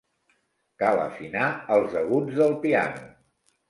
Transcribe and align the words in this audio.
Cal 0.85 1.03
afinar 1.03 1.51
els 1.79 1.97
aguts 2.05 2.43
del 2.43 2.61
piano. 2.69 3.11